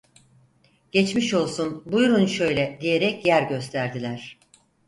"Geçmiş 0.91 1.33
olsun, 1.33 1.83
buyurun 1.85 2.25
şöyle…" 2.25 2.77
diyerek 2.81 3.25
yer 3.25 3.43
gösterdiler. 3.43 4.39